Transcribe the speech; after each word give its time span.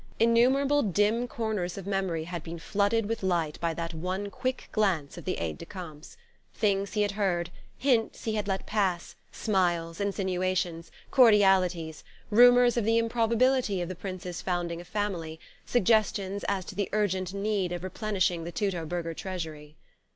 Innumerable 0.19 0.81
dim 0.81 1.27
corners 1.27 1.77
of 1.77 1.85
memory 1.85 2.23
had 2.23 2.41
been 2.41 2.57
flooded 2.57 3.05
with 3.05 3.21
light 3.21 3.59
by 3.61 3.75
that 3.75 3.93
one 3.93 4.31
quick 4.31 4.67
glance 4.71 5.15
of 5.15 5.25
the 5.25 5.37
aide 5.37 5.59
de 5.59 5.65
camp's: 5.67 6.17
things 6.55 6.93
he 6.93 7.03
had 7.03 7.11
heard, 7.11 7.51
hints 7.77 8.23
he 8.23 8.33
had 8.33 8.47
let 8.47 8.65
pass, 8.65 9.15
smiles, 9.31 10.01
insinuations, 10.01 10.89
cordialities, 11.11 12.03
rumours 12.31 12.77
of 12.77 12.83
the 12.83 12.97
improbability 12.97 13.79
of 13.79 13.89
the 13.89 13.95
Prince's 13.95 14.41
founding 14.41 14.81
a 14.81 14.85
family, 14.85 15.39
suggestions 15.67 16.43
as 16.45 16.65
to 16.65 16.73
the 16.73 16.89
urgent 16.93 17.31
need 17.31 17.71
of 17.71 17.83
replenishing 17.83 18.43
the 18.43 18.51
Teutoburger 18.51 19.13
treasury.... 19.15 19.75